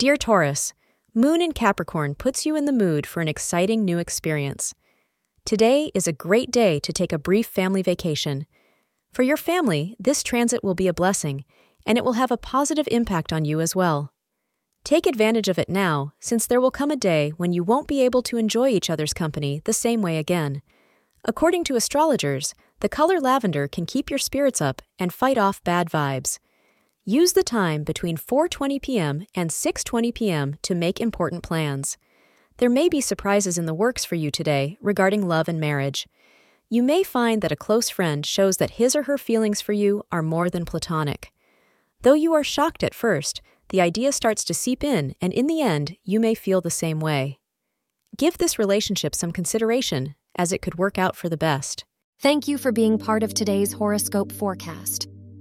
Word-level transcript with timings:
Dear 0.00 0.16
Taurus, 0.16 0.72
Moon 1.14 1.42
in 1.42 1.52
Capricorn 1.52 2.14
puts 2.14 2.46
you 2.46 2.56
in 2.56 2.64
the 2.64 2.72
mood 2.72 3.06
for 3.06 3.20
an 3.20 3.28
exciting 3.28 3.84
new 3.84 3.98
experience. 3.98 4.72
Today 5.44 5.90
is 5.94 6.08
a 6.08 6.12
great 6.26 6.50
day 6.50 6.80
to 6.80 6.90
take 6.90 7.12
a 7.12 7.18
brief 7.18 7.46
family 7.46 7.82
vacation. 7.82 8.46
For 9.12 9.22
your 9.22 9.36
family, 9.36 9.96
this 10.00 10.22
transit 10.22 10.64
will 10.64 10.74
be 10.74 10.88
a 10.88 10.94
blessing, 10.94 11.44
and 11.84 11.98
it 11.98 12.04
will 12.04 12.14
have 12.14 12.30
a 12.30 12.38
positive 12.38 12.88
impact 12.90 13.30
on 13.30 13.44
you 13.44 13.60
as 13.60 13.76
well. 13.76 14.14
Take 14.84 15.04
advantage 15.04 15.48
of 15.48 15.58
it 15.58 15.68
now, 15.68 16.14
since 16.18 16.46
there 16.46 16.62
will 16.62 16.70
come 16.70 16.90
a 16.90 16.96
day 16.96 17.34
when 17.36 17.52
you 17.52 17.62
won't 17.62 17.86
be 17.86 18.00
able 18.00 18.22
to 18.22 18.38
enjoy 18.38 18.70
each 18.70 18.88
other's 18.88 19.12
company 19.12 19.60
the 19.66 19.74
same 19.74 20.00
way 20.00 20.16
again. 20.16 20.62
According 21.26 21.64
to 21.64 21.76
astrologers, 21.76 22.54
the 22.80 22.88
color 22.88 23.20
lavender 23.20 23.68
can 23.68 23.84
keep 23.84 24.08
your 24.08 24.18
spirits 24.18 24.62
up 24.62 24.80
and 24.98 25.12
fight 25.12 25.36
off 25.36 25.62
bad 25.62 25.90
vibes. 25.90 26.38
Use 27.06 27.32
the 27.32 27.42
time 27.42 27.82
between 27.82 28.18
4:20 28.18 28.82
p.m. 28.82 29.26
and 29.34 29.50
6:20 29.50 30.14
p.m. 30.14 30.56
to 30.62 30.74
make 30.74 31.00
important 31.00 31.42
plans. 31.42 31.96
There 32.58 32.68
may 32.68 32.90
be 32.90 33.00
surprises 33.00 33.56
in 33.56 33.64
the 33.64 33.72
works 33.74 34.04
for 34.04 34.16
you 34.16 34.30
today 34.30 34.76
regarding 34.82 35.26
love 35.26 35.48
and 35.48 35.58
marriage. 35.58 36.06
You 36.68 36.82
may 36.82 37.02
find 37.02 37.40
that 37.40 37.52
a 37.52 37.56
close 37.56 37.88
friend 37.88 38.24
shows 38.24 38.58
that 38.58 38.72
his 38.72 38.94
or 38.94 39.04
her 39.04 39.16
feelings 39.16 39.62
for 39.62 39.72
you 39.72 40.02
are 40.12 40.22
more 40.22 40.50
than 40.50 40.66
platonic. 40.66 41.32
Though 42.02 42.14
you 42.14 42.34
are 42.34 42.44
shocked 42.44 42.84
at 42.84 42.94
first, 42.94 43.40
the 43.70 43.80
idea 43.80 44.12
starts 44.12 44.44
to 44.44 44.54
seep 44.54 44.84
in, 44.84 45.14
and 45.22 45.32
in 45.32 45.46
the 45.46 45.62
end, 45.62 45.96
you 46.04 46.20
may 46.20 46.34
feel 46.34 46.60
the 46.60 46.70
same 46.70 47.00
way. 47.00 47.40
Give 48.16 48.36
this 48.36 48.58
relationship 48.58 49.14
some 49.14 49.32
consideration, 49.32 50.14
as 50.36 50.52
it 50.52 50.60
could 50.60 50.76
work 50.78 50.98
out 50.98 51.16
for 51.16 51.28
the 51.28 51.36
best. 51.36 51.84
Thank 52.20 52.46
you 52.46 52.58
for 52.58 52.72
being 52.72 52.98
part 52.98 53.22
of 53.22 53.32
today's 53.32 53.72
horoscope 53.72 54.32
forecast. 54.32 55.09